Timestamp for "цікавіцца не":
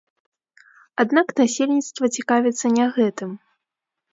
2.17-2.85